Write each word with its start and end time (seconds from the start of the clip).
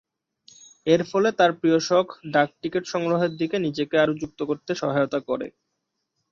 এরফলে, 0.87 1.29
তার 1.39 1.51
প্রিয় 1.59 1.79
শখ 1.81 2.07
ডাকটিকিট 2.33 2.83
সংগ্রহের 2.93 3.31
দিকে 3.37 3.57
নিজেকে 3.59 3.95
আরও 3.97 4.13
যুক্ত 4.21 4.39
করতে 4.49 4.71
সহায়তা 4.81 5.19
করে। 5.29 5.47